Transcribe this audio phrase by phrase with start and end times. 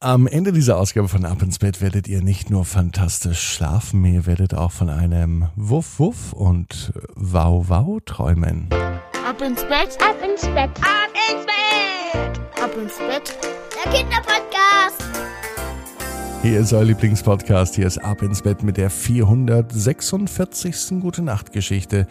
[0.00, 4.26] Am Ende dieser Ausgabe von Ab ins Bett werdet ihr nicht nur fantastisch schlafen, ihr
[4.26, 8.68] werdet auch von einem Wuff Wuff und Wow Wow träumen.
[9.28, 13.36] Ab ins Bett, ab ins Bett, ab ins Bett, ab ins Bett,
[13.74, 15.07] der Kinderpodcast.
[16.40, 21.00] Hier ist euer Lieblingspodcast, hier ist Ab ins Bett mit der 446.
[21.00, 22.06] Gute Nacht Geschichte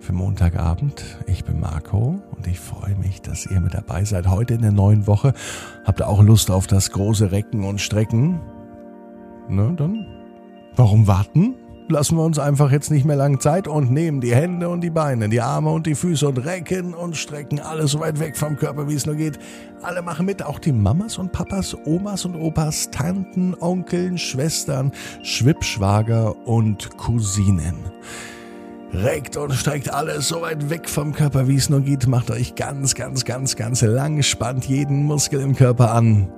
[0.00, 1.02] für Montagabend.
[1.26, 4.28] Ich bin Marco und ich freue mich, dass ihr mit dabei seid.
[4.28, 5.32] Heute in der neuen Woche.
[5.86, 8.38] Habt ihr auch Lust auf das große Recken und Strecken?
[9.48, 10.06] Na dann,
[10.76, 11.54] warum warten?
[11.90, 14.90] Lassen wir uns einfach jetzt nicht mehr lang Zeit und nehmen die Hände und die
[14.90, 18.56] Beine, die Arme und die Füße und recken und strecken alles so weit weg vom
[18.56, 19.40] Körper, wie es nur geht.
[19.82, 24.92] Alle machen mit, auch die Mamas und Papas, Omas und Opas, Tanten, Onkeln, Schwestern,
[25.24, 27.74] Schwippschwager und Cousinen.
[28.92, 32.06] Reckt und streckt alles so weit weg vom Körper, wie es nur geht.
[32.06, 34.22] Macht euch ganz, ganz, ganz, ganz lang.
[34.22, 36.28] Spannt jeden Muskel im Körper an.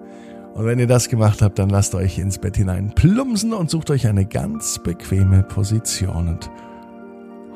[0.55, 3.91] Und wenn ihr das gemacht habt, dann lasst euch ins Bett hinein plumpsen und sucht
[3.91, 6.29] euch eine ganz bequeme Position.
[6.29, 6.51] Und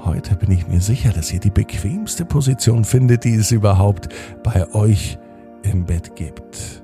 [0.03, 4.09] heute bin ich mir sicher, dass ihr die bequemste Position findet, die es überhaupt
[4.43, 5.19] bei euch
[5.62, 6.83] im Bett gibt.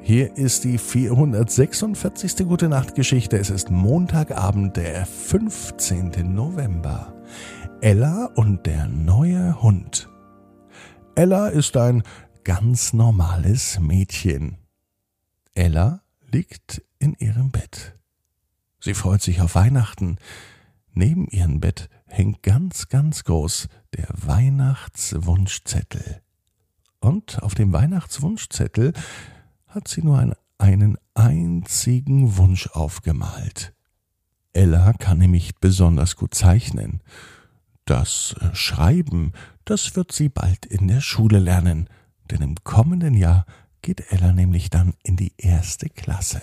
[0.00, 2.46] Hier ist die 446.
[2.46, 3.38] Gute Nacht Geschichte.
[3.38, 6.12] Es ist Montagabend, der 15.
[6.34, 7.14] November.
[7.80, 10.08] Ella und der neue Hund.
[11.14, 12.02] Ella ist ein
[12.44, 14.58] ganz normales Mädchen.
[15.56, 17.96] Ella liegt in ihrem Bett.
[18.78, 20.18] Sie freut sich auf Weihnachten.
[20.92, 26.20] Neben ihrem Bett hängt ganz, ganz groß der Weihnachtswunschzettel.
[27.00, 28.92] Und auf dem Weihnachtswunschzettel
[29.66, 33.72] hat sie nur einen einzigen Wunsch aufgemalt.
[34.52, 37.02] Ella kann nämlich besonders gut zeichnen.
[37.86, 39.32] Das Schreiben,
[39.64, 41.88] das wird sie bald in der Schule lernen,
[42.30, 43.46] denn im kommenden Jahr
[43.86, 46.42] geht Ella nämlich dann in die erste Klasse.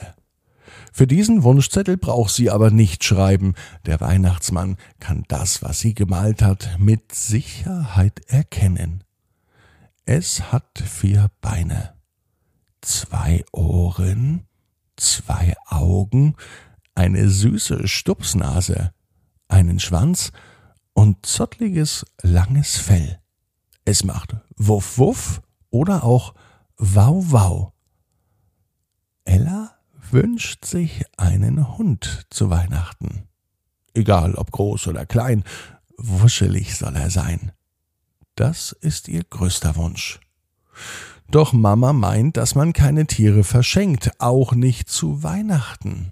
[0.94, 3.56] Für diesen Wunschzettel braucht sie aber nicht schreiben.
[3.86, 9.03] Der Weihnachtsmann kann das, was sie gemalt hat, mit Sicherheit erkennen.
[10.06, 11.96] Es hat vier Beine,
[12.80, 14.48] zwei Ohren,
[14.96, 16.36] zwei Augen,
[16.96, 18.94] eine süße Stupsnase,
[19.50, 20.32] einen Schwanz
[20.94, 23.20] und zottliges, langes Fell.
[23.84, 26.36] Es macht Wuff Wuff oder auch
[26.78, 27.72] Wow Wow.
[29.25, 29.78] Ella
[30.11, 33.28] wünscht sich einen Hund zu Weihnachten.
[33.94, 35.44] Egal ob groß oder klein,
[35.97, 37.51] wuschelig soll er sein.
[38.35, 40.19] Das ist ihr größter Wunsch.
[41.29, 46.11] Doch Mama meint, dass man keine Tiere verschenkt, auch nicht zu Weihnachten.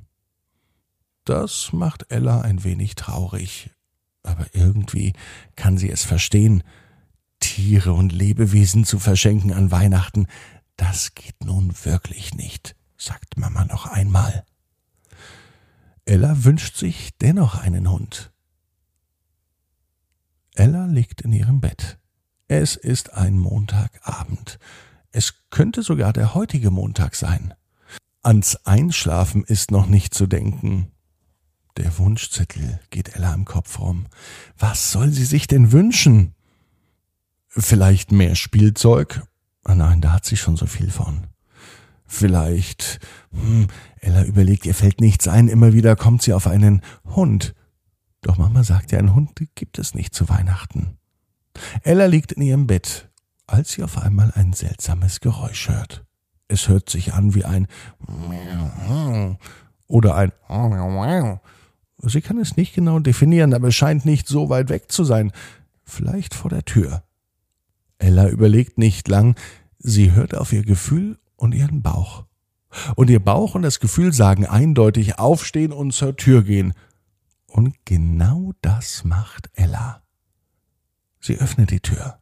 [1.25, 3.71] Das macht Ella ein wenig traurig
[4.23, 5.13] aber irgendwie
[5.55, 6.63] kann sie es verstehen.
[7.41, 10.27] Tiere und Lebewesen zu verschenken an Weihnachten,
[10.77, 14.45] das geht nun wirklich nicht, sagt Mama noch einmal.
[16.05, 18.31] Ella wünscht sich dennoch einen Hund.
[20.55, 21.99] Ella liegt in ihrem Bett.
[22.47, 24.59] Es ist ein Montagabend.
[25.11, 27.53] Es könnte sogar der heutige Montag sein.
[28.23, 30.91] Ans Einschlafen ist noch nicht zu denken.
[31.77, 34.07] Der Wunschzettel geht Ella im Kopf rum.
[34.57, 36.35] Was soll sie sich denn wünschen?
[37.53, 39.21] Vielleicht mehr Spielzeug?
[39.63, 41.27] Ah nein, da hat sie schon so viel von.
[42.05, 42.99] Vielleicht,
[43.31, 43.67] hm,
[43.99, 47.53] Ella überlegt, ihr fällt nichts ein, immer wieder kommt sie auf einen Hund.
[48.21, 50.97] Doch Mama sagt ja, einen Hund gibt es nicht zu Weihnachten.
[51.83, 53.09] Ella liegt in ihrem Bett,
[53.47, 56.05] als sie auf einmal ein seltsames Geräusch hört.
[56.47, 57.67] Es hört sich an wie ein
[59.87, 60.31] oder ein
[62.03, 65.31] Sie kann es nicht genau definieren, aber es scheint nicht so weit weg zu sein.
[65.83, 67.03] Vielleicht vor der Tür.
[68.01, 69.35] Ella überlegt nicht lang,
[69.77, 72.25] sie hört auf ihr Gefühl und ihren Bauch.
[72.95, 76.73] Und ihr Bauch und das Gefühl sagen eindeutig aufstehen und zur Tür gehen.
[77.47, 80.03] Und genau das macht Ella.
[81.19, 82.19] Sie öffnet die Tür.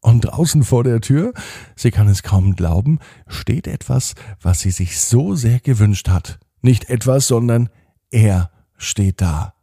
[0.00, 1.32] Und draußen vor der Tür,
[1.76, 6.38] sie kann es kaum glauben, steht etwas, was sie sich so sehr gewünscht hat.
[6.60, 7.68] Nicht etwas, sondern
[8.10, 9.54] er steht da.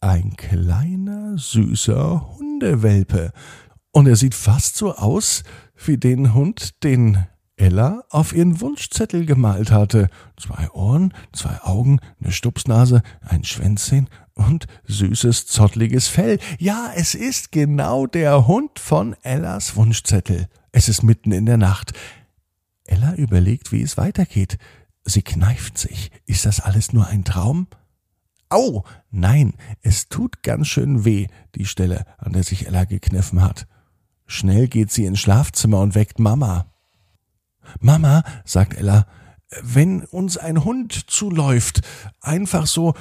[0.00, 3.32] Ein kleiner, süßer Hundewelpe.
[3.94, 5.44] Und er sieht fast so aus
[5.86, 10.08] wie den Hund, den Ella auf ihren Wunschzettel gemalt hatte.
[10.36, 16.40] Zwei Ohren, zwei Augen, eine Stupsnase, ein Schwänzchen und süßes, zottliges Fell.
[16.58, 20.48] Ja, es ist genau der Hund von Ellas Wunschzettel.
[20.72, 21.92] Es ist mitten in der Nacht.
[22.86, 24.58] Ella überlegt, wie es weitergeht.
[25.04, 26.10] Sie kneift sich.
[26.26, 27.68] Ist das alles nur ein Traum?
[28.48, 28.82] Au!
[29.12, 33.68] Nein, es tut ganz schön weh, die Stelle, an der sich Ella gekniffen hat.
[34.26, 36.66] Schnell geht sie ins Schlafzimmer und weckt Mama.
[37.80, 39.06] Mama, sagt Ella,
[39.62, 41.82] wenn uns ein Hund zuläuft,
[42.20, 42.94] einfach so,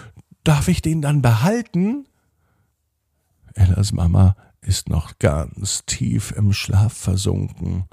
[0.44, 2.06] darf ich den dann behalten?
[3.54, 7.86] Ellas Mama ist noch ganz tief im Schlaf versunken.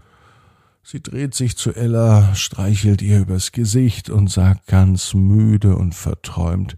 [0.82, 6.76] Sie dreht sich zu Ella, streichelt ihr übers Gesicht und sagt ganz müde und verträumt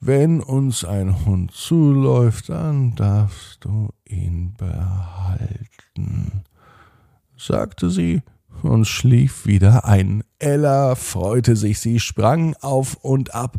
[0.00, 6.44] Wenn uns ein Hund zuläuft, dann darfst du ihn behalten,
[7.36, 8.22] sagte sie
[8.62, 10.22] und schlief wieder ein.
[10.38, 13.56] Ella freute sich, sie sprang auf und ab.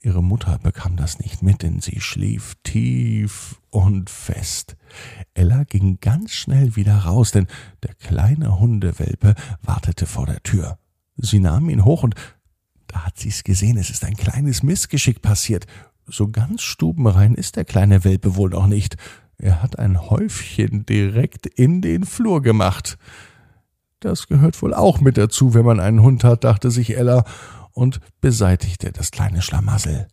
[0.00, 4.76] Ihre Mutter bekam das nicht mit, denn sie schlief tief und fest.
[5.34, 7.46] Ella ging ganz schnell wieder raus, denn
[7.82, 10.78] der kleine Hundewelpe wartete vor der Tür.
[11.16, 12.14] Sie nahm ihn hoch und
[12.92, 15.66] da hat sie's gesehen, es ist ein kleines Missgeschick passiert.
[16.06, 18.96] So ganz stubenrein ist der kleine Welpe wohl noch nicht.
[19.38, 22.98] Er hat ein Häufchen direkt in den Flur gemacht.
[24.00, 27.24] Das gehört wohl auch mit dazu, wenn man einen Hund hat, dachte sich Ella
[27.72, 30.08] und beseitigte das kleine Schlamassel.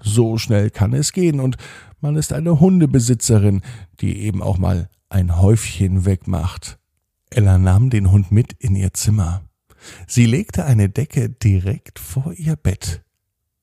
[0.00, 1.56] So schnell kann es gehen, und
[2.00, 3.62] man ist eine Hundebesitzerin,
[4.00, 6.78] die eben auch mal ein Häufchen wegmacht.
[7.30, 9.42] Ella nahm den Hund mit in ihr Zimmer.
[10.06, 13.02] Sie legte eine Decke direkt vor ihr Bett.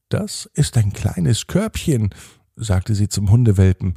[0.09, 2.09] Das ist ein kleines Körbchen,
[2.55, 3.95] sagte sie zum Hundewelpen,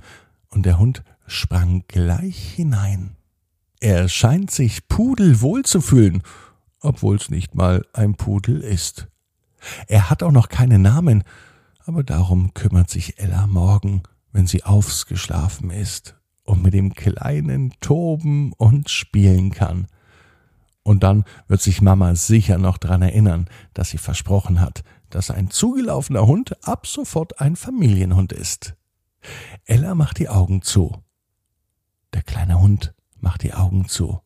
[0.49, 3.17] und der Hund sprang gleich hinein.
[3.81, 6.23] Er scheint sich pudelwohl zu fühlen,
[6.81, 9.09] obwohl's nicht mal ein Pudel ist.
[9.89, 11.25] Er hat auch noch keinen Namen,
[11.85, 18.53] aber darum kümmert sich Ella morgen, wenn sie aufgeschlafen ist und mit dem Kleinen toben
[18.53, 19.87] und spielen kann.
[20.85, 25.51] Und dann wird sich Mama sicher noch dran erinnern, dass sie versprochen hat, dass ein
[25.51, 28.77] zugelaufener Hund ab sofort ein Familienhund ist.
[29.65, 31.03] Ella macht die Augen zu.
[32.13, 34.21] Der kleine Hund macht die Augen zu.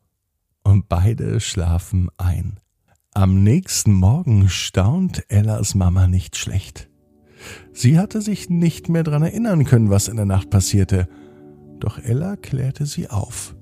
[0.64, 2.58] Und beide schlafen ein.
[3.14, 6.90] Am nächsten Morgen staunt Ellas Mama nicht schlecht.
[7.72, 11.08] Sie hatte sich nicht mehr daran erinnern können, was in der Nacht passierte.
[11.78, 13.54] Doch Ella klärte sie auf.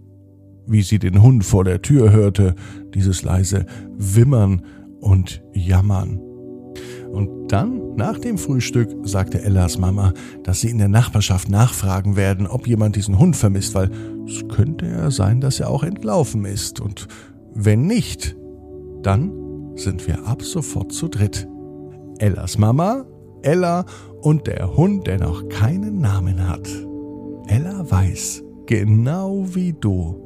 [0.66, 2.54] Wie sie den Hund vor der Tür hörte,
[2.94, 3.66] dieses leise
[3.96, 4.62] Wimmern
[5.00, 6.20] und Jammern.
[7.12, 12.46] Und dann, nach dem Frühstück, sagte Ellas Mama, dass sie in der Nachbarschaft nachfragen werden,
[12.46, 13.90] ob jemand diesen Hund vermisst, weil
[14.26, 16.80] es könnte ja sein, dass er auch entlaufen ist.
[16.80, 17.06] Und
[17.54, 18.36] wenn nicht,
[19.02, 19.32] dann
[19.76, 21.48] sind wir ab sofort zu dritt.
[22.18, 23.06] Ellas Mama,
[23.42, 23.84] Ella
[24.20, 26.68] und der Hund, der noch keinen Namen hat.
[27.46, 30.25] Ella weiß, genau wie du,